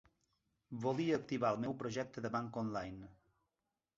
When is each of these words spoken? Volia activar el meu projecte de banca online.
Volia 0.85 1.19
activar 1.19 1.51
el 1.55 1.61
meu 1.67 1.77
projecte 1.83 2.25
de 2.27 2.33
banca 2.39 2.61
online. 2.65 3.13